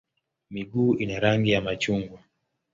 [0.49, 2.23] Miguu ina rangi ya machungwa.